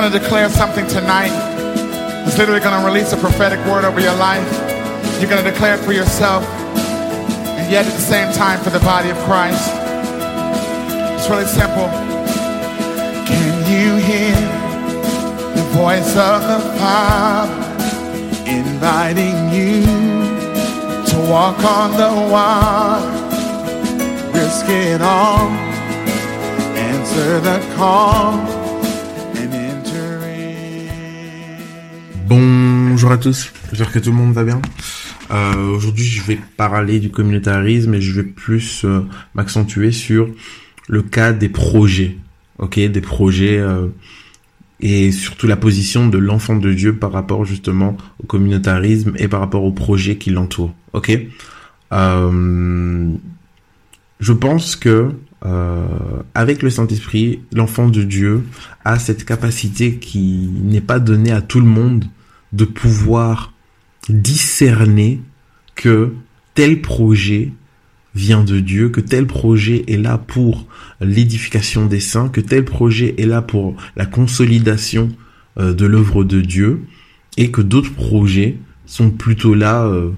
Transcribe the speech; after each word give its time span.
going 0.00 0.12
to 0.12 0.18
declare 0.18 0.48
something 0.48 0.86
tonight. 0.86 1.30
It's 2.26 2.38
literally 2.38 2.60
going 2.60 2.80
to 2.80 2.86
release 2.86 3.12
a 3.12 3.18
prophetic 3.18 3.58
word 3.66 3.84
over 3.84 4.00
your 4.00 4.14
life. 4.14 4.50
You're 5.20 5.28
going 5.28 5.44
to 5.44 5.50
declare 5.50 5.74
it 5.74 5.84
for 5.84 5.92
yourself, 5.92 6.42
and 6.42 7.70
yet 7.70 7.84
at 7.84 7.92
the 7.92 8.00
same 8.00 8.32
time 8.32 8.60
for 8.60 8.70
the 8.70 8.78
body 8.80 9.10
of 9.10 9.18
Christ. 9.28 9.70
It's 11.12 11.28
really 11.28 11.44
simple. 11.44 11.84
Can 13.28 13.52
you 13.68 13.96
hear 14.00 14.34
the 15.54 15.68
voice 15.76 16.16
of 16.16 16.40
the 16.48 16.60
Father 16.78 17.52
inviting 18.48 19.50
you 19.52 19.82
to 21.10 21.16
walk 21.28 21.62
on 21.62 21.90
the 22.00 22.30
water? 22.32 23.04
Risk 24.32 24.64
it 24.66 25.02
all. 25.02 25.50
Answer 26.88 27.40
the 27.40 27.74
call 27.76 28.49
Bonjour 33.00 33.12
à 33.12 33.16
tous, 33.16 33.50
j'espère 33.70 33.92
que 33.92 33.98
tout 33.98 34.10
le 34.10 34.16
monde 34.16 34.34
va 34.34 34.44
bien. 34.44 34.60
Euh, 35.30 35.74
Aujourd'hui, 35.74 36.04
je 36.04 36.22
vais 36.22 36.38
parler 36.58 37.00
du 37.00 37.08
communautarisme 37.08 37.94
et 37.94 38.00
je 38.02 38.12
vais 38.12 38.28
plus 38.28 38.84
euh, 38.84 39.00
m'accentuer 39.32 39.90
sur 39.90 40.28
le 40.86 41.00
cas 41.00 41.32
des 41.32 41.48
projets, 41.48 42.18
ok, 42.58 42.78
des 42.78 43.00
projets 43.00 43.56
euh, 43.56 43.86
et 44.80 45.12
surtout 45.12 45.46
la 45.46 45.56
position 45.56 46.08
de 46.08 46.18
l'enfant 46.18 46.56
de 46.56 46.74
Dieu 46.74 46.94
par 46.94 47.10
rapport 47.10 47.46
justement 47.46 47.96
au 48.22 48.26
communautarisme 48.26 49.14
et 49.16 49.28
par 49.28 49.40
rapport 49.40 49.64
aux 49.64 49.72
projets 49.72 50.18
qui 50.18 50.28
l'entourent, 50.28 50.74
ok. 50.92 51.20
Je 51.90 53.16
pense 54.30 54.76
que 54.76 55.14
avec 56.34 56.62
le 56.62 56.68
Saint-Esprit, 56.68 57.40
l'enfant 57.54 57.88
de 57.88 58.02
Dieu 58.02 58.44
a 58.84 58.98
cette 58.98 59.24
capacité 59.24 59.94
qui 59.94 60.50
n'est 60.64 60.82
pas 60.82 60.98
donnée 60.98 61.32
à 61.32 61.40
tout 61.40 61.60
le 61.60 61.66
monde 61.66 62.04
de 62.52 62.64
pouvoir 62.64 63.52
discerner 64.08 65.20
que 65.74 66.14
tel 66.54 66.80
projet 66.80 67.52
vient 68.14 68.42
de 68.42 68.60
Dieu, 68.60 68.88
que 68.88 69.00
tel 69.00 69.26
projet 69.26 69.84
est 69.86 69.96
là 69.96 70.18
pour 70.18 70.66
l'édification 71.00 71.86
des 71.86 72.00
saints, 72.00 72.28
que 72.28 72.40
tel 72.40 72.64
projet 72.64 73.14
est 73.18 73.26
là 73.26 73.42
pour 73.42 73.76
la 73.96 74.06
consolidation 74.06 75.10
euh, 75.58 75.72
de 75.72 75.86
l'œuvre 75.86 76.24
de 76.24 76.40
Dieu, 76.40 76.82
et 77.36 77.50
que 77.50 77.60
d'autres 77.60 77.92
projets 77.92 78.56
sont 78.86 79.10
plutôt 79.10 79.54
là 79.54 79.84
euh, 79.84 80.10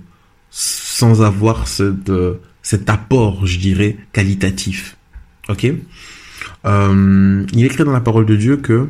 sans 0.50 1.22
avoir 1.22 1.68
cette, 1.68 2.08
euh, 2.08 2.40
cet 2.62 2.88
apport, 2.88 3.46
je 3.46 3.58
dirais, 3.58 3.96
qualitatif. 4.12 4.96
Ok? 5.48 5.64
Il 6.64 7.62
est 7.62 7.66
écrit 7.66 7.84
dans 7.84 7.92
la 7.92 8.00
parole 8.00 8.24
de 8.24 8.36
Dieu 8.36 8.56
que 8.56 8.88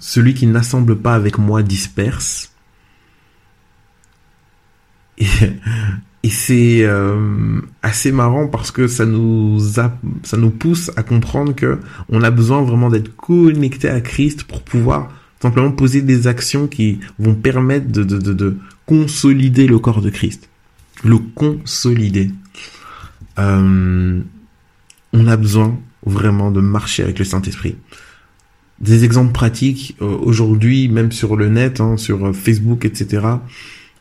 celui 0.00 0.34
qui 0.34 0.46
n'assemble 0.46 0.96
pas 0.96 1.14
avec 1.14 1.38
moi 1.38 1.62
disperse. 1.62 2.52
Et, 6.24 6.30
c'est 6.30 6.82
euh, 6.82 7.60
assez 7.82 8.12
marrant 8.12 8.48
parce 8.48 8.70
que 8.70 8.86
ça 8.86 9.06
nous 9.06 9.58
ça 9.60 10.36
nous 10.36 10.50
pousse 10.50 10.90
à 10.96 11.02
comprendre 11.02 11.54
que 11.54 11.78
on 12.10 12.22
a 12.22 12.30
besoin 12.30 12.60
vraiment 12.62 12.90
d'être 12.90 13.16
connecté 13.16 13.88
à 13.88 14.00
Christ 14.00 14.44
pour 14.44 14.62
pouvoir 14.62 15.10
simplement 15.40 15.70
poser 15.70 16.02
des 16.02 16.26
actions 16.26 16.66
qui 16.66 17.00
vont 17.18 17.34
permettre 17.34 17.90
de, 17.90 18.02
de, 18.02 18.18
de, 18.18 18.32
de 18.32 18.58
consolider 18.84 19.66
le 19.66 19.78
corps 19.78 20.02
de 20.02 20.10
Christ. 20.10 20.48
Le 21.04 21.18
consolider. 21.18 22.30
Euh, 23.38 24.20
on 25.12 25.26
a 25.26 25.36
besoin 25.36 25.78
vraiment 26.04 26.50
de 26.50 26.60
marcher 26.60 27.04
avec 27.04 27.18
le 27.18 27.24
Saint-Esprit. 27.24 27.76
Des 28.80 29.04
exemples 29.04 29.32
pratiques, 29.32 29.96
euh, 30.00 30.16
aujourd'hui, 30.20 30.88
même 30.88 31.10
sur 31.10 31.36
le 31.36 31.48
net, 31.48 31.80
hein, 31.80 31.96
sur 31.96 32.26
euh, 32.26 32.32
Facebook, 32.32 32.84
etc., 32.84 33.26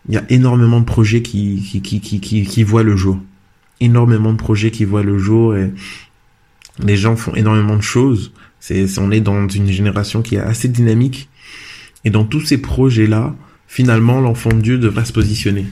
il 0.08 0.16
y 0.16 0.18
a 0.18 0.24
énormément 0.30 0.80
de 0.80 0.86
projets 0.86 1.22
qui, 1.22 1.62
qui, 1.70 1.82
qui, 1.82 2.00
qui, 2.00 2.20
qui, 2.20 2.44
qui 2.44 2.64
voient 2.64 2.84
le 2.84 2.96
jour. 2.96 3.18
Énormément 3.82 4.32
de 4.32 4.38
projets 4.38 4.72
qui 4.72 4.86
voient 4.86 5.04
le 5.04 5.18
jour 5.18 5.56
et 5.56 5.72
les 6.80 6.98
gens 6.98 7.16
font 7.16 7.36
énormément 7.36 7.76
de 7.76 7.82
choses. 7.82 8.32
C'est, 8.60 8.86
on 9.00 9.12
est 9.12 9.20
dans 9.20 9.48
une 9.48 9.68
génération 9.68 10.22
qui 10.22 10.36
est 10.36 10.40
assez 10.40 10.68
dynamique. 10.68 11.30
Et 12.06 12.10
dans 12.10 12.24
tous 12.24 12.42
ces 12.42 12.60
projets-là, 12.60 13.36
finalement, 13.68 14.22
l'enfant 14.22 14.50
de 14.50 14.62
Dieu 14.62 14.78
devrait 14.78 15.06
se 15.06 15.14
positionner. 15.14 15.66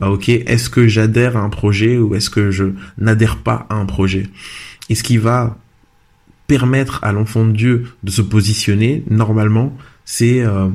Ah, 0.00 0.10
ok, 0.10 0.28
est-ce 0.28 0.68
que 0.68 0.88
j'adhère 0.88 1.36
à 1.36 1.40
un 1.40 1.48
projet 1.48 1.98
ou 1.98 2.14
est-ce 2.14 2.30
que 2.30 2.50
je 2.50 2.64
n'adhère 2.98 3.36
pas 3.36 3.66
à 3.70 3.76
un 3.76 3.86
projet? 3.86 4.28
Et 4.88 4.94
ce 4.94 5.02
qui 5.02 5.16
va 5.16 5.58
permettre 6.46 7.02
à 7.02 7.12
l'enfant 7.12 7.44
de 7.44 7.52
Dieu 7.52 7.86
de 8.02 8.10
se 8.10 8.22
positionner, 8.22 9.02
normalement, 9.10 9.76
c'est 10.04 10.40
euh, 10.40 10.68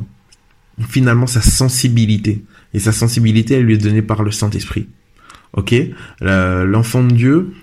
finalement 0.87 1.27
sa 1.27 1.41
sensibilité. 1.41 2.43
Et 2.73 2.79
sa 2.79 2.91
sensibilité, 2.91 3.55
elle 3.55 3.63
lui 3.63 3.75
est 3.75 3.77
donnée 3.77 4.01
par 4.01 4.23
le 4.23 4.31
Saint-Esprit. 4.31 4.87
Ok? 5.53 5.75
L'enfant 6.21 7.03
de 7.03 7.13
Dieu 7.13 7.53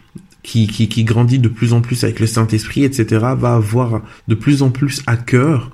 qui, 0.43 0.67
qui, 0.67 0.89
qui 0.89 1.05
grandit 1.05 1.39
de 1.39 1.49
plus 1.49 1.73
en 1.73 1.81
plus 1.81 2.05
avec 2.05 2.21
le 2.21 2.27
Saint-Esprit, 2.27 2.85
etc., 2.85 3.07
va 3.37 3.55
avoir 3.55 4.03
de 4.29 4.35
plus 4.35 4.63
en 4.63 4.71
plus 4.71 5.03
à 5.07 5.17
cœur 5.17 5.71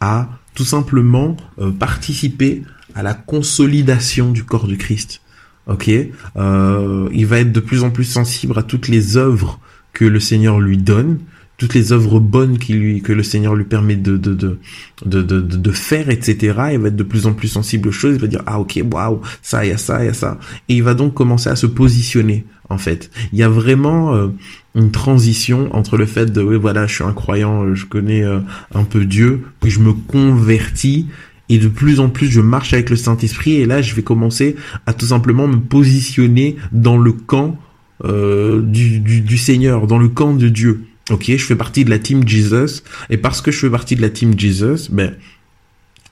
à 0.00 0.28
tout 0.54 0.64
simplement 0.64 1.36
euh, 1.60 1.70
participer 1.70 2.62
à 2.94 3.02
la 3.02 3.14
consolidation 3.14 4.30
du 4.30 4.44
corps 4.44 4.66
du 4.66 4.76
Christ. 4.76 5.20
Ok, 5.68 5.88
euh, 6.36 7.08
il 7.12 7.26
va 7.26 7.38
être 7.38 7.52
de 7.52 7.60
plus 7.60 7.84
en 7.84 7.90
plus 7.90 8.04
sensible 8.04 8.58
à 8.58 8.64
toutes 8.64 8.88
les 8.88 9.16
œuvres 9.16 9.60
que 9.92 10.04
le 10.04 10.18
Seigneur 10.18 10.58
lui 10.58 10.76
donne, 10.76 11.20
toutes 11.62 11.74
les 11.74 11.92
œuvres 11.92 12.18
bonnes 12.18 12.58
qui 12.58 12.72
lui 12.72 13.02
que 13.02 13.12
le 13.12 13.22
Seigneur 13.22 13.54
lui 13.54 13.62
permet 13.62 13.94
de 13.94 14.16
de 14.16 14.34
de 14.34 14.58
de 15.06 15.22
de, 15.22 15.40
de, 15.40 15.70
faire, 15.70 16.10
etc. 16.10 16.58
Il 16.72 16.80
va 16.80 16.88
être 16.88 16.96
de 16.96 17.04
plus 17.04 17.28
en 17.28 17.34
plus 17.34 17.46
sensible 17.46 17.88
aux 17.90 17.92
choses. 17.92 18.16
Il 18.16 18.20
va 18.20 18.26
dire 18.26 18.42
ah 18.46 18.58
ok 18.58 18.80
waouh 18.92 19.20
ça 19.42 19.64
il 19.64 19.68
y 19.68 19.72
a 19.72 19.76
ça 19.76 20.02
il 20.02 20.06
y 20.06 20.08
a 20.08 20.12
ça 20.12 20.40
et 20.68 20.74
il 20.74 20.82
va 20.82 20.94
donc 20.94 21.14
commencer 21.14 21.50
à 21.50 21.54
se 21.54 21.66
positionner 21.66 22.46
en 22.68 22.78
fait. 22.78 23.12
Il 23.32 23.38
y 23.38 23.44
a 23.44 23.48
vraiment 23.48 24.12
euh, 24.12 24.26
une 24.74 24.90
transition 24.90 25.72
entre 25.72 25.96
le 25.96 26.04
fait 26.04 26.32
de 26.32 26.42
oui 26.42 26.56
voilà 26.56 26.88
je 26.88 26.96
suis 26.96 27.04
un 27.04 27.12
croyant, 27.12 27.62
euh, 27.62 27.76
je 27.76 27.86
connais 27.86 28.24
euh, 28.24 28.40
un 28.74 28.82
peu 28.82 29.04
Dieu, 29.04 29.42
puis 29.60 29.70
je 29.70 29.78
me 29.78 29.92
convertis 29.92 31.06
et 31.48 31.58
de 31.58 31.68
plus 31.68 32.00
en 32.00 32.08
plus 32.08 32.26
je 32.26 32.40
marche 32.40 32.72
avec 32.72 32.90
le 32.90 32.96
Saint-Esprit 32.96 33.52
et 33.52 33.66
là 33.66 33.82
je 33.82 33.94
vais 33.94 34.02
commencer 34.02 34.56
à 34.86 34.94
tout 34.94 35.06
simplement 35.06 35.46
me 35.46 35.60
positionner 35.60 36.56
dans 36.72 36.98
le 36.98 37.12
camp 37.12 37.56
euh, 38.04 38.62
du, 38.62 38.98
du, 38.98 39.20
du 39.20 39.38
Seigneur, 39.38 39.86
dans 39.86 39.98
le 39.98 40.08
camp 40.08 40.34
de 40.34 40.48
Dieu. 40.48 40.86
Ok, 41.10 41.24
je 41.26 41.44
fais 41.44 41.56
partie 41.56 41.84
de 41.84 41.90
la 41.90 41.98
team 41.98 42.26
Jesus 42.26 42.82
et 43.10 43.16
parce 43.16 43.40
que 43.40 43.50
je 43.50 43.58
fais 43.58 43.70
partie 43.70 43.96
de 43.96 44.02
la 44.02 44.10
team 44.10 44.38
Jesus, 44.38 44.88
ben 44.90 45.16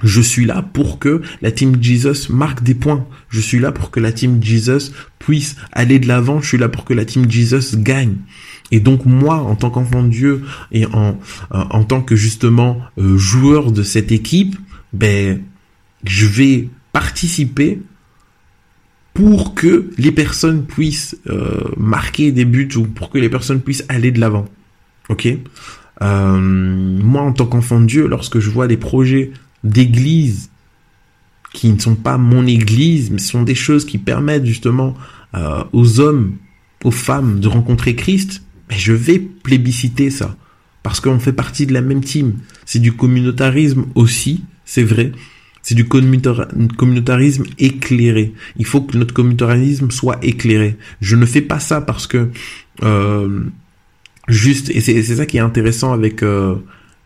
je 0.02 0.20
suis 0.20 0.46
là 0.46 0.62
pour 0.62 0.98
que 0.98 1.20
la 1.42 1.52
team 1.52 1.80
Jesus 1.80 2.30
marque 2.30 2.62
des 2.62 2.74
points. 2.74 3.06
Je 3.28 3.40
suis 3.40 3.58
là 3.58 3.70
pour 3.70 3.90
que 3.90 4.00
la 4.00 4.12
team 4.12 4.42
Jesus 4.42 4.92
puisse 5.18 5.56
aller 5.72 5.98
de 5.98 6.08
l'avant. 6.08 6.40
Je 6.40 6.48
suis 6.48 6.58
là 6.58 6.68
pour 6.68 6.84
que 6.84 6.94
la 6.94 7.04
team 7.04 7.30
Jesus 7.30 7.76
gagne. 7.76 8.16
Et 8.70 8.80
donc 8.80 9.04
moi, 9.04 9.36
en 9.36 9.56
tant 9.56 9.70
qu'enfant 9.70 10.02
de 10.02 10.08
Dieu 10.08 10.42
et 10.72 10.86
en, 10.86 11.18
en, 11.50 11.60
en 11.60 11.84
tant 11.84 12.00
que 12.00 12.16
justement 12.16 12.80
euh, 12.98 13.18
joueur 13.18 13.72
de 13.72 13.82
cette 13.82 14.10
équipe, 14.10 14.56
ben 14.92 15.42
je 16.04 16.26
vais 16.26 16.68
participer 16.92 17.80
pour 19.12 19.54
que 19.54 19.90
les 19.98 20.12
personnes 20.12 20.64
puissent 20.64 21.16
euh, 21.28 21.60
marquer 21.76 22.32
des 22.32 22.44
buts 22.44 22.70
ou 22.76 22.84
pour 22.84 23.10
que 23.10 23.18
les 23.18 23.28
personnes 23.28 23.60
puissent 23.60 23.84
aller 23.88 24.12
de 24.12 24.20
l'avant. 24.20 24.46
Ok 25.10 25.28
Euh, 26.02 26.40
Moi, 26.40 27.20
en 27.20 27.32
tant 27.32 27.44
qu'enfant 27.46 27.80
de 27.80 27.86
Dieu, 27.86 28.06
lorsque 28.06 28.38
je 28.40 28.48
vois 28.48 28.66
des 28.68 28.78
projets 28.78 29.32
d'église 29.64 30.48
qui 31.52 31.68
ne 31.68 31.78
sont 31.78 31.96
pas 31.96 32.16
mon 32.16 32.46
église, 32.46 33.10
mais 33.10 33.18
sont 33.18 33.42
des 33.42 33.54
choses 33.56 33.84
qui 33.84 33.98
permettent 33.98 34.46
justement 34.46 34.94
euh, 35.34 35.64
aux 35.72 36.00
hommes, 36.00 36.36
aux 36.84 36.90
femmes 36.92 37.40
de 37.40 37.48
rencontrer 37.48 37.94
Christ, 37.96 38.42
ben, 38.68 38.78
je 38.78 38.92
vais 38.92 39.18
plébisciter 39.18 40.10
ça. 40.10 40.36
Parce 40.82 41.00
qu'on 41.00 41.18
fait 41.18 41.34
partie 41.34 41.66
de 41.66 41.74
la 41.74 41.82
même 41.82 42.02
team. 42.02 42.34
C'est 42.64 42.78
du 42.78 42.92
communautarisme 42.92 43.84
aussi, 43.94 44.44
c'est 44.64 44.84
vrai. 44.84 45.12
C'est 45.62 45.74
du 45.74 45.84
communautar- 45.84 46.48
communautarisme 46.78 47.44
éclairé. 47.58 48.32
Il 48.56 48.64
faut 48.64 48.80
que 48.80 48.96
notre 48.96 49.12
communautarisme 49.12 49.90
soit 49.90 50.18
éclairé. 50.24 50.76
Je 51.02 51.16
ne 51.16 51.26
fais 51.26 51.42
pas 51.42 51.60
ça 51.60 51.82
parce 51.82 52.06
que 52.06 52.30
euh, 52.82 53.40
juste, 54.30 54.70
et 54.70 54.80
c'est 54.80 55.02
ça 55.02 55.26
qui 55.26 55.36
est 55.36 55.40
intéressant 55.40 55.92
avec, 55.92 56.22
euh, 56.22 56.56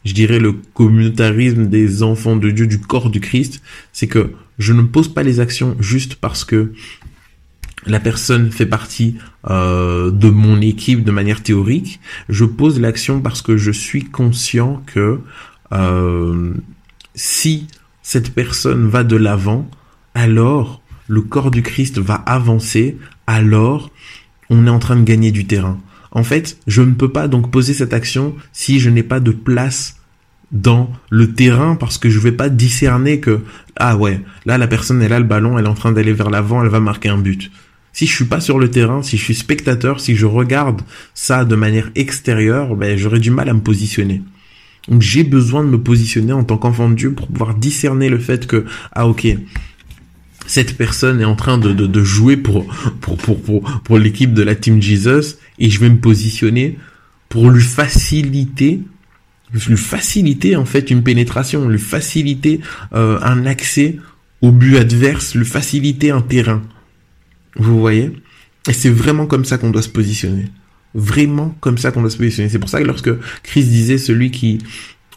je 0.05 0.15
dirais, 0.15 0.39
le 0.39 0.53
communautarisme 0.53 1.67
des 1.67 2.03
enfants 2.03 2.37
de 2.37 2.51
Dieu, 2.51 2.67
du 2.67 2.79
corps 2.79 3.11
du 3.11 3.21
Christ, 3.21 3.63
c'est 3.93 4.07
que 4.07 4.33
je 4.59 4.73
ne 4.73 4.83
pose 4.83 5.13
pas 5.13 5.23
les 5.23 5.41
actions 5.41 5.77
juste 5.81 6.17
parce 6.17 6.45
que 6.45 6.73
la 7.87 8.01
personne 8.01 8.51
fait 8.51 8.67
partie 8.67 9.17
euh, 9.51 10.11
de 10.11 10.31
mon 10.31 10.61
équipe 10.61 11.05
de 11.05 11.11
manière 11.11 11.43
théorique. 11.43 12.01
Je 12.29 12.45
pose 12.45 12.81
l'action 12.81 13.21
parce 13.21 13.43
que 13.43 13.57
je 13.57 13.71
suis 13.71 14.05
conscient 14.05 14.83
que 14.87 15.21
euh, 15.73 16.55
si 17.15 17.67
cette 18.03 18.35
personne 18.35 18.89
va 18.89 19.05
de 19.05 19.17
l'avant, 19.17 19.69
alors 20.15 20.83
le 21.09 21.21
corps 21.21 21.51
du 21.51 21.63
Christ 21.63 21.99
va 21.99 22.15
avancer, 22.15 22.97
alors 23.27 23.91
on 24.51 24.67
est 24.67 24.71
en 24.71 24.79
train 24.79 24.97
de 24.97 25.05
gagner 25.05 25.31
du 25.31 25.47
terrain. 25.47 25.79
En 26.15 26.23
fait, 26.23 26.59
je 26.67 26.83
ne 26.83 26.93
peux 26.93 27.11
pas 27.11 27.29
donc 27.29 27.51
poser 27.51 27.75
cette 27.75 27.93
action 27.93 28.35
si 28.53 28.79
je 28.79 28.89
n'ai 28.89 29.03
pas 29.03 29.21
de 29.21 29.33
place 29.33 29.97
dans 30.53 30.91
le 31.11 31.33
terrain 31.33 31.75
parce 31.75 31.99
que 31.99 32.09
je 32.09 32.21
vais 32.21 32.33
pas 32.33 32.49
discerner 32.49 33.19
que 33.19 33.41
ah 33.77 33.97
ouais, 33.97 34.21
là 34.47 34.57
la 34.57 34.69
personne 34.69 35.03
elle 35.03 35.13
a 35.13 35.19
le 35.19 35.25
ballon, 35.25 35.59
elle 35.59 35.65
est 35.65 35.69
en 35.69 35.75
train 35.75 35.93
d'aller 35.93 36.13
vers 36.13 36.31
l'avant, 36.31 36.63
elle 36.63 36.71
va 36.71 36.81
marquer 36.81 37.09
un 37.09 37.19
but. 37.19 37.51
Si 37.93 38.07
je 38.07 38.15
suis 38.15 38.25
pas 38.25 38.41
sur 38.41 38.59
le 38.59 38.71
terrain, 38.71 39.03
si 39.03 39.17
je 39.17 39.25
suis 39.25 39.35
spectateur, 39.35 40.01
si 40.01 40.17
je 40.17 40.27
regarde 40.27 40.83
ça 41.15 41.45
de 41.45 41.57
manière 41.57 41.91
extérieure, 41.95 42.77
ben 42.77 42.97
j'aurais 42.97 43.21
du 43.21 43.31
mal 43.31 43.49
à 43.49 43.55
me 43.55 43.61
positionner. 43.61 44.23
Donc 44.89 45.03
j'ai 45.03 45.25
besoin 45.25 45.65
de 45.65 45.69
me 45.69 45.81
positionner 45.81 46.33
en 46.33 46.45
tant 46.45 46.57
qu'enfant 46.57 46.89
de 46.89 46.95
Dieu 46.95 47.13
pour 47.13 47.29
pouvoir 47.29 47.55
discerner 47.55 48.09
le 48.09 48.19
fait 48.19 48.47
que 48.47 48.65
ah 48.93 49.09
ok 49.09 49.27
cette 50.47 50.77
personne 50.77 51.21
est 51.21 51.25
en 51.25 51.37
train 51.37 51.59
de, 51.59 51.73
de, 51.73 51.87
de 51.87 52.03
jouer 52.03 52.37
pour 52.37 52.67
pour 53.01 53.17
pour 53.17 53.41
pour, 53.43 53.63
pour 53.83 53.99
l'équipe 53.99 54.35
de 54.35 54.43
la 54.43 54.55
team 54.55 54.81
Jesus 54.81 55.37
et 55.59 55.71
je 55.71 55.81
vais 55.81 55.89
me 55.89 55.99
positionner 55.99 56.79
pour 57.29 57.51
lui 57.51 57.63
faciliter 57.63 58.83
lui 59.69 59.77
faciliter 59.77 60.57
en 60.57 60.65
fait 60.65 60.91
une 60.91 61.03
pénétration, 61.03 61.69
lui 61.69 61.79
faciliter 61.79 62.61
euh, 62.93 63.19
un 63.23 63.47
accès 63.47 63.97
au 64.43 64.51
but 64.51 64.77
adverse, 64.77 65.35
lui 65.35 65.45
faciliter 65.45 66.11
un 66.11 66.21
terrain. 66.21 66.63
Vous 67.57 67.79
voyez? 67.79 68.13
Et 68.69 68.73
c'est 68.73 68.91
vraiment 68.91 69.27
comme 69.27 69.45
ça 69.45 69.59
qu'on 69.59 69.71
doit 69.71 69.83
se 69.83 69.89
positionner. 69.89 70.47
Vraiment 70.95 71.55
comme 71.61 71.79
ça 71.79 71.93
qu'on 71.93 72.01
doit 72.01 72.11
se 72.11 72.17
positionner. 72.17 72.49
C'est 72.49 72.59
pour 72.59 72.69
ça 72.69 72.81
que 72.81 72.87
lorsque 72.87 73.11
Christ 73.43 73.69
disait 73.69 73.99
celui 73.99 74.31
qui 74.31 74.59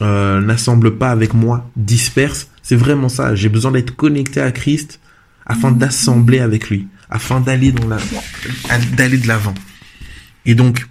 euh, 0.02 0.42
n'assemble 0.42 0.98
pas 0.98 1.10
avec 1.10 1.34
moi 1.34 1.70
disperse, 1.76 2.50
c'est 2.62 2.76
vraiment 2.76 3.10
ça. 3.10 3.36
J'ai 3.36 3.50
besoin 3.50 3.72
d'être 3.72 3.96
connecté 3.96 4.42
à 4.42 4.52
Christ 4.52 5.00
afin 5.48 5.72
d'assembler 5.72 6.40
avec 6.40 6.70
lui, 6.70 6.88
afin 7.10 7.40
d'aller 7.40 7.72
dans 7.72 7.88
la, 7.88 7.98
d'aller 8.96 9.18
de 9.18 9.28
l'avant. 9.28 9.56
Et 10.46 10.54
donc, 10.54 10.86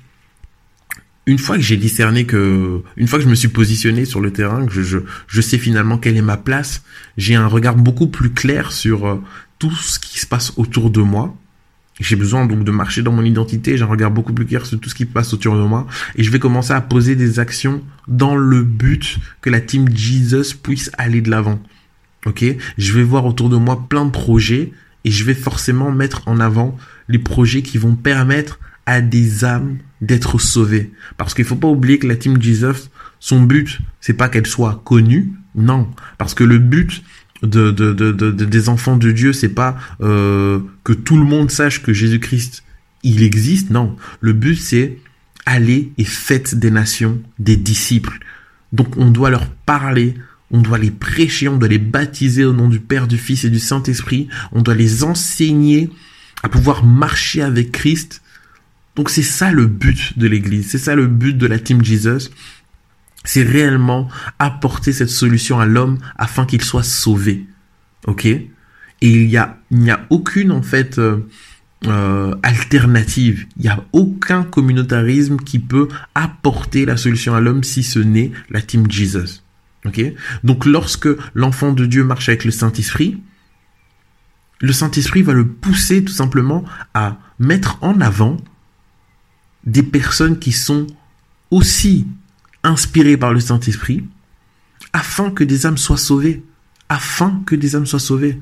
une 1.26 1.38
fois 1.38 1.56
que 1.56 1.62
j'ai 1.62 1.76
discerné 1.76 2.24
que, 2.24 2.82
une 2.96 3.06
fois 3.06 3.18
que 3.18 3.24
je 3.24 3.28
me 3.28 3.34
suis 3.34 3.48
positionné 3.48 4.04
sur 4.04 4.20
le 4.20 4.32
terrain, 4.32 4.64
que 4.66 4.72
je, 4.72 4.98
je, 5.26 5.40
sais 5.40 5.58
finalement 5.58 5.98
quelle 5.98 6.16
est 6.16 6.22
ma 6.22 6.36
place, 6.36 6.82
j'ai 7.16 7.34
un 7.34 7.46
regard 7.46 7.76
beaucoup 7.76 8.06
plus 8.08 8.30
clair 8.30 8.72
sur 8.72 9.06
euh, 9.06 9.22
tout 9.58 9.74
ce 9.74 9.98
qui 9.98 10.18
se 10.18 10.26
passe 10.26 10.52
autour 10.56 10.90
de 10.90 11.00
moi. 11.00 11.36
J'ai 11.98 12.16
besoin 12.16 12.46
donc 12.46 12.64
de 12.64 12.70
marcher 12.70 13.02
dans 13.02 13.12
mon 13.12 13.24
identité, 13.24 13.76
j'ai 13.76 13.82
un 13.82 13.88
regard 13.88 14.10
beaucoup 14.10 14.34
plus 14.34 14.46
clair 14.46 14.66
sur 14.66 14.78
tout 14.78 14.88
ce 14.88 14.94
qui 14.94 15.04
se 15.04 15.08
passe 15.08 15.32
autour 15.32 15.56
de 15.56 15.62
moi, 15.62 15.86
et 16.14 16.22
je 16.22 16.30
vais 16.30 16.38
commencer 16.38 16.72
à 16.72 16.80
poser 16.80 17.16
des 17.16 17.40
actions 17.40 17.82
dans 18.06 18.36
le 18.36 18.62
but 18.62 19.18
que 19.40 19.50
la 19.50 19.60
team 19.60 19.88
Jesus 19.94 20.54
puisse 20.62 20.90
aller 20.98 21.22
de 21.22 21.30
l'avant. 21.30 21.58
Ok? 22.26 22.44
Je 22.76 22.92
vais 22.92 23.02
voir 23.02 23.24
autour 23.24 23.48
de 23.48 23.56
moi 23.56 23.86
plein 23.88 24.04
de 24.04 24.10
projets, 24.10 24.72
et 25.04 25.10
je 25.10 25.24
vais 25.24 25.34
forcément 25.34 25.92
mettre 25.92 26.26
en 26.26 26.40
avant 26.40 26.76
les 27.08 27.18
projets 27.18 27.62
qui 27.62 27.78
vont 27.78 27.94
permettre 27.94 28.58
à 28.86 29.00
des 29.00 29.44
âmes 29.44 29.78
d'être 30.00 30.38
sauvées. 30.38 30.92
Parce 31.16 31.34
qu'il 31.34 31.44
faut 31.44 31.56
pas 31.56 31.68
oublier 31.68 31.98
que 31.98 32.06
la 32.06 32.16
team 32.16 32.40
Jesus, 32.42 32.90
son 33.20 33.42
but, 33.42 33.78
c'est 34.00 34.14
pas 34.14 34.28
qu'elle 34.28 34.46
soit 34.46 34.82
connue, 34.84 35.32
non. 35.54 35.88
Parce 36.18 36.34
que 36.34 36.44
le 36.44 36.58
but 36.58 37.02
de, 37.42 37.70
de, 37.70 37.92
de, 37.92 38.12
de 38.12 38.30
des 38.30 38.68
enfants 38.68 38.96
de 38.96 39.12
Dieu, 39.12 39.32
c'est 39.32 39.48
pas 39.48 39.76
euh, 40.00 40.60
que 40.84 40.92
tout 40.92 41.16
le 41.16 41.24
monde 41.24 41.50
sache 41.50 41.82
que 41.82 41.92
Jésus-Christ, 41.92 42.64
il 43.02 43.22
existe, 43.22 43.70
non. 43.70 43.96
Le 44.20 44.32
but, 44.32 44.56
c'est 44.56 44.98
aller 45.46 45.92
et 45.96 46.04
faites 46.04 46.56
des 46.56 46.70
nations, 46.70 47.20
des 47.38 47.56
disciples. 47.56 48.18
Donc 48.72 48.96
on 48.96 49.10
doit 49.10 49.30
leur 49.30 49.46
parler, 49.46 50.14
on 50.50 50.60
doit 50.60 50.78
les 50.78 50.90
prêcher, 50.90 51.48
on 51.48 51.56
doit 51.56 51.68
les 51.68 51.78
baptiser 51.78 52.44
au 52.44 52.52
nom 52.52 52.68
du 52.68 52.80
Père, 52.80 53.06
du 53.06 53.18
Fils 53.18 53.44
et 53.44 53.50
du 53.50 53.58
Saint-Esprit, 53.58 54.28
on 54.52 54.62
doit 54.62 54.74
les 54.74 55.04
enseigner 55.04 55.90
à 56.42 56.48
pouvoir 56.48 56.84
marcher 56.84 57.42
avec 57.42 57.72
Christ 57.72 58.22
donc 58.96 59.10
c'est 59.10 59.22
ça 59.22 59.52
le 59.52 59.66
but 59.66 60.18
de 60.18 60.26
l'Église, 60.26 60.70
c'est 60.70 60.78
ça 60.78 60.94
le 60.94 61.06
but 61.06 61.36
de 61.36 61.46
la 61.46 61.58
Team 61.58 61.84
Jesus. 61.84 62.30
C'est 63.24 63.42
réellement 63.42 64.08
apporter 64.38 64.92
cette 64.92 65.10
solution 65.10 65.60
à 65.60 65.66
l'homme 65.66 65.98
afin 66.16 66.46
qu'il 66.46 66.62
soit 66.62 66.82
sauvé. 66.82 67.46
Ok? 68.06 68.24
Et 68.24 68.48
il 69.02 69.28
y 69.28 69.36
a, 69.36 69.58
il 69.70 69.78
n'y 69.80 69.90
a 69.90 70.06
aucune 70.08 70.50
en 70.50 70.62
fait 70.62 70.98
euh, 70.98 71.18
euh, 71.86 72.34
alternative. 72.42 73.46
Il 73.58 73.64
n'y 73.64 73.68
a 73.68 73.84
aucun 73.92 74.44
communautarisme 74.44 75.36
qui 75.36 75.58
peut 75.58 75.88
apporter 76.14 76.86
la 76.86 76.96
solution 76.96 77.34
à 77.34 77.40
l'homme 77.40 77.64
si 77.64 77.82
ce 77.82 77.98
n'est 77.98 78.32
la 78.48 78.62
Team 78.62 78.90
Jesus. 78.90 79.42
Donc 80.44 80.66
lorsque 80.66 81.08
l'enfant 81.34 81.72
de 81.72 81.86
Dieu 81.86 82.04
marche 82.04 82.28
avec 82.28 82.44
le 82.44 82.50
Saint-Esprit, 82.50 83.20
le 84.60 84.72
Saint-Esprit 84.72 85.22
va 85.22 85.32
le 85.32 85.46
pousser 85.46 86.04
tout 86.04 86.12
simplement 86.12 86.64
à 86.94 87.18
mettre 87.38 87.78
en 87.82 88.00
avant 88.00 88.38
des 89.64 89.82
personnes 89.82 90.38
qui 90.38 90.52
sont 90.52 90.86
aussi 91.50 92.06
inspirées 92.62 93.16
par 93.16 93.32
le 93.32 93.40
Saint-Esprit, 93.40 94.04
afin 94.92 95.30
que 95.30 95.44
des 95.44 95.66
âmes 95.66 95.78
soient 95.78 95.96
sauvées. 95.96 96.42
Afin 96.88 97.42
que 97.46 97.54
des 97.54 97.76
âmes 97.76 97.86
soient 97.86 97.98
sauvées. 97.98 98.40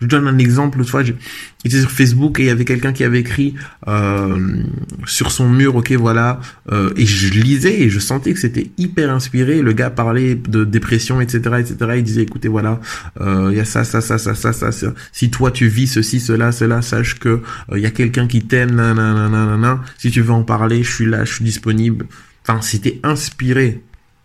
Je 0.00 0.06
donne 0.06 0.28
un 0.28 0.36
exemple. 0.38 0.78
Une 0.78 0.84
fois, 0.84 1.02
j'étais 1.02 1.80
sur 1.80 1.90
Facebook 1.90 2.38
et 2.38 2.44
il 2.44 2.46
y 2.46 2.50
avait 2.50 2.66
quelqu'un 2.66 2.92
qui 2.92 3.02
avait 3.02 3.20
écrit 3.20 3.54
euh, 3.88 4.62
sur 5.06 5.32
son 5.32 5.48
mur, 5.48 5.76
ok, 5.76 5.92
voilà, 5.92 6.40
euh, 6.70 6.92
et 6.96 7.06
je 7.06 7.32
lisais 7.32 7.80
et 7.80 7.88
je 7.88 7.98
sentais 7.98 8.34
que 8.34 8.40
c'était 8.40 8.70
hyper 8.76 9.10
inspiré. 9.10 9.62
Le 9.62 9.72
gars 9.72 9.88
parlait 9.88 10.34
de 10.34 10.64
dépression, 10.64 11.20
etc., 11.20 11.38
etc. 11.60 11.76
Il 11.96 12.02
disait, 12.02 12.22
écoutez, 12.22 12.48
voilà, 12.48 12.80
euh, 13.20 13.48
il 13.50 13.56
y 13.56 13.60
a 13.60 13.64
ça, 13.64 13.84
ça, 13.84 14.02
ça, 14.02 14.18
ça, 14.18 14.34
ça, 14.34 14.52
ça, 14.52 14.70
ça. 14.70 14.92
Si 15.12 15.30
toi 15.30 15.50
tu 15.50 15.66
vis 15.68 15.86
ceci, 15.86 16.20
cela, 16.20 16.52
cela, 16.52 16.82
sache 16.82 17.18
que 17.18 17.40
il 17.74 17.80
y 17.80 17.86
a 17.86 17.90
quelqu'un 17.90 18.26
qui 18.26 18.42
t'aime, 18.42 18.74
nanana. 18.74 19.80
Si 19.96 20.10
tu 20.10 20.20
veux 20.20 20.32
en 20.32 20.42
parler, 20.42 20.82
je 20.82 20.92
suis 20.92 21.06
là, 21.06 21.24
je 21.24 21.34
suis 21.34 21.44
disponible. 21.44 22.06
Enfin, 22.46 22.60
c'était 22.60 23.00
inspiré. 23.02 23.82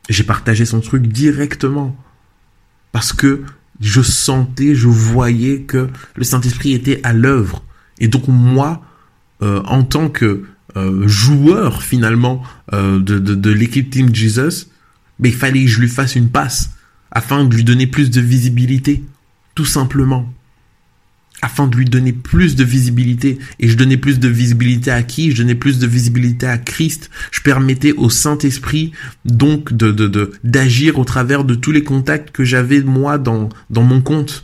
J'ai 0.09 0.23
partagé 0.23 0.65
son 0.65 0.81
truc 0.81 1.07
directement 1.07 1.95
parce 2.91 3.13
que 3.13 3.43
je 3.81 4.01
sentais, 4.01 4.75
je 4.75 4.87
voyais 4.87 5.61
que 5.61 5.89
le 6.15 6.23
Saint-Esprit 6.23 6.73
était 6.73 6.99
à 7.03 7.13
l'œuvre. 7.13 7.63
Et 7.99 8.07
donc 8.07 8.27
moi, 8.27 8.81
euh, 9.41 9.61
en 9.65 9.83
tant 9.83 10.09
que 10.09 10.43
euh, 10.77 11.07
joueur 11.07 11.83
finalement 11.83 12.43
euh, 12.73 12.99
de, 12.99 13.19
de, 13.19 13.35
de 13.35 13.51
l'équipe 13.51 13.89
Team 13.89 14.13
Jesus, 14.13 14.67
mais 15.19 15.29
il 15.29 15.35
fallait 15.35 15.63
que 15.63 15.69
je 15.69 15.81
lui 15.81 15.89
fasse 15.89 16.15
une 16.15 16.29
passe 16.29 16.71
afin 17.11 17.43
de 17.43 17.53
lui 17.53 17.63
donner 17.63 17.87
plus 17.87 18.09
de 18.09 18.21
visibilité, 18.21 19.03
tout 19.55 19.65
simplement 19.65 20.31
afin 21.41 21.67
de 21.67 21.75
lui 21.75 21.85
donner 21.85 22.13
plus 22.13 22.55
de 22.55 22.63
visibilité. 22.63 23.39
Et 23.59 23.67
je 23.67 23.75
donnais 23.75 23.97
plus 23.97 24.19
de 24.19 24.27
visibilité 24.27 24.91
à 24.91 25.03
qui? 25.03 25.31
Je 25.31 25.37
donnais 25.37 25.55
plus 25.55 25.79
de 25.79 25.87
visibilité 25.87 26.47
à 26.47 26.57
Christ. 26.57 27.09
Je 27.31 27.41
permettais 27.41 27.93
au 27.93 28.09
Saint-Esprit 28.09 28.91
donc 29.25 29.73
de, 29.73 29.91
de, 29.91 30.31
d'agir 30.43 30.99
au 30.99 31.05
travers 31.05 31.43
de 31.43 31.55
tous 31.55 31.71
les 31.71 31.83
contacts 31.83 32.31
que 32.31 32.43
j'avais 32.43 32.81
moi 32.81 33.17
dans, 33.17 33.49
dans 33.69 33.83
mon 33.83 34.01
compte. 34.01 34.43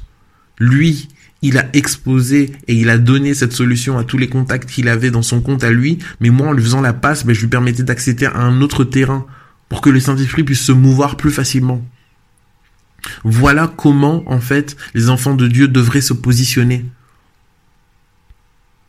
Lui, 0.60 1.08
il 1.42 1.58
a 1.58 1.68
exposé 1.74 2.52
et 2.68 2.74
il 2.74 2.90
a 2.90 2.98
donné 2.98 3.34
cette 3.34 3.54
solution 3.54 3.98
à 3.98 4.04
tous 4.04 4.18
les 4.18 4.28
contacts 4.28 4.70
qu'il 4.70 4.88
avait 4.88 5.12
dans 5.12 5.22
son 5.22 5.42
compte 5.42 5.64
à 5.64 5.70
lui. 5.70 6.00
Mais 6.20 6.30
moi, 6.30 6.48
en 6.48 6.54
lui 6.54 6.64
faisant 6.64 6.82
la 6.82 6.94
passe, 6.94 7.26
ben, 7.26 7.34
je 7.34 7.42
lui 7.42 7.48
permettais 7.48 7.84
d'accéder 7.84 8.26
à 8.26 8.38
un 8.38 8.62
autre 8.62 8.84
terrain 8.84 9.26
pour 9.70 9.82
que 9.82 9.90
le 9.90 10.00
Saint-Esprit 10.00 10.44
puisse 10.44 10.62
se 10.62 10.72
mouvoir 10.72 11.18
plus 11.18 11.32
facilement. 11.32 11.86
Voilà 13.24 13.72
comment, 13.76 14.24
en 14.26 14.40
fait, 14.40 14.76
les 14.94 15.10
enfants 15.10 15.36
de 15.36 15.48
Dieu 15.48 15.68
devraient 15.68 16.02
se 16.02 16.14
positionner. 16.14 16.86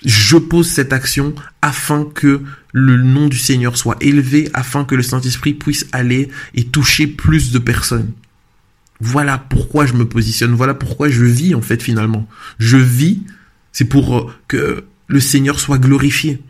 Je 0.04 0.36
pose 0.36 0.68
cette 0.68 0.92
action 0.92 1.34
afin 1.60 2.04
que 2.04 2.42
le 2.72 2.96
nom 2.96 3.26
du 3.26 3.38
Seigneur 3.38 3.76
soit 3.76 3.96
élevé, 4.00 4.48
afin 4.54 4.84
que 4.84 4.94
le 4.94 5.02
Saint-Esprit 5.02 5.54
puisse 5.54 5.86
aller 5.92 6.28
et 6.54 6.64
toucher 6.64 7.06
plus 7.06 7.50
de 7.50 7.58
personnes. 7.58 8.12
Voilà 9.00 9.38
pourquoi 9.38 9.86
je 9.86 9.94
me 9.94 10.04
positionne, 10.04 10.54
voilà 10.54 10.74
pourquoi 10.74 11.08
je 11.08 11.24
vis 11.24 11.54
en 11.54 11.62
fait 11.62 11.82
finalement. 11.82 12.28
Je 12.58 12.76
vis, 12.76 13.22
c'est 13.72 13.84
pour 13.84 14.32
que 14.48 14.84
le 15.06 15.20
Seigneur 15.20 15.58
soit 15.60 15.78
glorifié. 15.78 16.40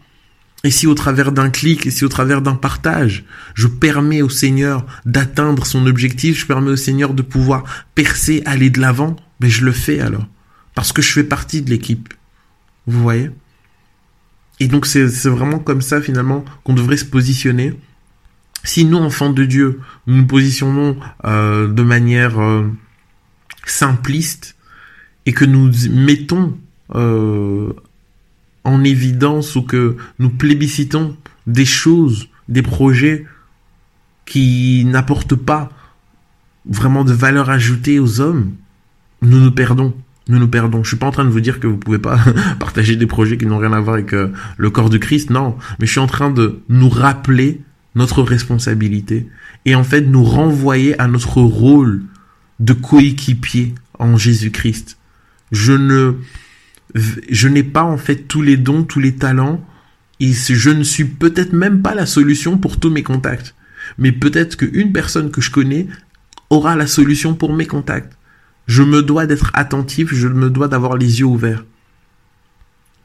Et 0.64 0.71
si 0.71 0.87
au 0.87 0.95
travers 0.95 1.31
d'un 1.31 1.50
clic, 1.50 1.87
et 1.87 1.90
si 1.90 2.05
au 2.05 2.09
travers 2.09 2.43
d'un 2.43 2.57
partage, 2.57 3.25
je 3.55 3.69
permets 3.69 4.23
au 4.23 4.28
Seigneur 4.28 4.85
d'atteindre 5.07 5.64
son 5.64 5.87
objectif, 5.87 6.40
je 6.40 6.47
permets 6.47 6.73
au 6.73 6.76
Seigneur 6.76 7.14
de 7.14 7.23
pouvoir 7.23 7.64
percer, 7.95 8.43
aller 8.45 8.69
de 8.69 8.81
l'avant, 8.81 9.14
mais 9.40 9.50
je 9.50 9.64
le 9.64 9.73
fais 9.73 10.00
alors. 10.00 10.26
Parce 10.75 10.93
que 10.93 11.00
je 11.00 11.12
fais 11.12 11.25
partie 11.25 11.62
de 11.62 11.71
l'équipe. 11.71 12.12
Vous 12.88 13.02
voyez? 13.02 13.30
Et 14.61 14.66
donc 14.66 14.87
c'est 14.87 15.04
vraiment 15.28 15.59
comme 15.59 15.83
ça 15.83 16.00
finalement 16.00 16.42
qu'on 16.64 16.73
devrait 16.73 16.97
se 16.97 17.04
positionner. 17.04 17.78
Si 18.64 18.87
nous, 18.87 18.97
enfants 18.97 19.30
de 19.30 19.45
Dieu, 19.45 19.80
nous 20.07 20.16
nous 20.16 20.26
positionnons 20.26 20.97
euh, 21.26 21.68
de 21.68 21.83
manière 21.83 22.40
euh, 22.40 22.66
simpliste 23.66 24.57
et 25.26 25.33
que 25.35 25.45
nous 25.45 25.71
mettons 25.90 26.59
euh, 26.95 27.73
en 28.64 28.83
évidence 28.83 29.54
ou 29.54 29.62
que 29.62 29.99
nous 30.18 30.30
plébiscitons 30.30 31.14
des 31.47 31.66
choses, 31.66 32.28
des 32.49 32.62
projets 32.62 33.26
qui 34.25 34.85
n'apportent 34.87 35.37
pas 35.37 35.71
vraiment 36.64 37.04
de 37.04 37.12
valeur 37.12 37.50
ajoutée 37.50 37.99
aux 38.00 38.21
hommes, 38.21 38.54
nous 39.21 39.40
nous 39.40 39.52
perdons. 39.52 39.95
Nous 40.28 40.38
nous 40.38 40.49
perdons. 40.49 40.85
Je 40.85 40.88
suis 40.88 40.97
pas 40.97 41.06
en 41.06 41.11
train 41.11 41.25
de 41.25 41.30
vous 41.30 41.40
dire 41.40 41.58
que 41.58 41.66
vous 41.66 41.78
pouvez 41.78 41.99
pas 41.99 42.18
partager 42.58 42.97
des 42.97 43.06
projets 43.06 43.37
qui 43.37 43.47
n'ont 43.47 43.58
rien 43.58 43.73
à 43.73 43.80
voir 43.80 43.94
avec 43.94 44.12
euh, 44.12 44.32
le 44.56 44.70
corps 44.70 44.90
de 44.90 44.99
Christ, 44.99 45.30
non. 45.30 45.56
Mais 45.78 45.87
je 45.87 45.92
suis 45.92 46.00
en 46.00 46.06
train 46.06 46.30
de 46.30 46.61
nous 46.68 46.88
rappeler 46.88 47.62
notre 47.94 48.23
responsabilité 48.23 49.28
et 49.64 49.75
en 49.75 49.85
fait 49.85 50.02
nous 50.02 50.25
renvoyer 50.25 50.99
à 51.00 51.08
notre 51.08 51.40
rôle 51.40 52.02
de 52.61 52.73
coéquipier 52.73 53.75
en 53.99 54.16
Jésus-Christ. 54.16 54.99
Je 55.50 55.73
ne, 55.73 56.14
je 56.94 57.49
n'ai 57.49 57.62
pas 57.62 57.82
en 57.82 57.97
fait 57.97 58.28
tous 58.28 58.42
les 58.42 58.56
dons, 58.56 58.85
tous 58.85 59.00
les 59.00 59.16
talents 59.16 59.64
et 60.20 60.32
je 60.32 60.70
ne 60.70 60.82
suis 60.82 61.04
peut-être 61.04 61.52
même 61.52 61.82
pas 61.82 61.94
la 61.94 62.06
solution 62.06 62.58
pour 62.58 62.78
tous 62.78 62.90
mes 62.90 63.02
contacts. 63.02 63.54
Mais 63.97 64.12
peut-être 64.12 64.56
qu'une 64.56 64.92
personne 64.92 65.30
que 65.30 65.40
je 65.40 65.50
connais 65.50 65.87
aura 66.50 66.76
la 66.76 66.87
solution 66.87 67.35
pour 67.35 67.54
mes 67.54 67.66
contacts. 67.66 68.17
Je 68.68 68.82
me 68.82 69.02
dois 69.02 69.26
d'être 69.26 69.50
attentif, 69.54 70.14
je 70.14 70.28
me 70.28 70.50
dois 70.50 70.68
d'avoir 70.68 70.96
les 70.96 71.20
yeux 71.20 71.26
ouverts. 71.26 71.64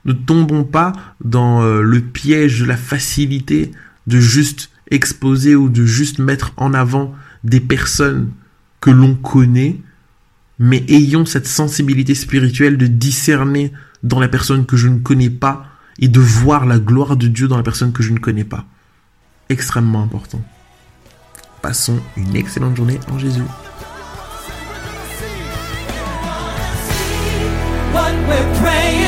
Ne 0.06 0.12
tombons 0.12 0.66
pas 0.66 0.92
dans 1.24 1.64
euh, 1.64 1.82
le 1.82 2.02
piège 2.02 2.60
de 2.60 2.66
la 2.66 2.76
facilité 2.78 3.72
de 4.06 4.20
juste 4.20 4.70
exposer 4.92 5.56
ou 5.56 5.70
de 5.70 5.86
juste 5.86 6.20
mettre 6.20 6.52
en 6.58 6.74
avant 6.74 7.16
des 7.46 7.62
personnes 7.62 8.32
que 8.82 8.92
l'on 8.92 9.16
connaît, 9.16 9.80
mais 10.60 10.84
ayons 10.90 11.26
cette 11.26 11.48
sensibilité 11.48 12.14
spirituelle 12.14 12.78
de 12.78 12.88
discerner 12.88 13.72
dans 14.04 14.20
la 14.20 14.28
personne 14.28 14.66
que 14.66 14.76
je 14.76 14.90
ne 14.90 15.00
connais 15.00 15.30
pas 15.30 15.66
et 15.98 16.10
de 16.10 16.20
voir 16.20 16.66
la 16.66 16.80
gloire 16.80 17.16
de 17.16 17.28
Dieu 17.28 17.48
dans 17.48 17.58
la 17.58 17.64
personne 17.64 17.94
que 17.94 18.04
je 18.04 18.12
ne 18.12 18.20
connais 18.20 18.44
pas. 18.44 18.66
Extrêmement 19.48 20.04
important. 20.04 20.42
Passons 21.62 22.02
une 22.18 22.36
excellente 22.36 22.76
journée 22.76 23.00
en 23.10 23.18
Jésus. 23.18 23.44
what 27.94 28.12
we're 28.28 28.60
praying. 28.60 29.03